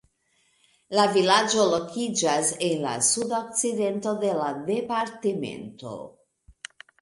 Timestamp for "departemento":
4.71-5.95